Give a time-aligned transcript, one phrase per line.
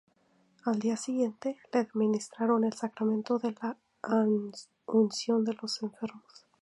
[0.65, 3.77] Al día siguiente, le administraron el sacramento de la
[4.87, 6.47] unción de los enfermos.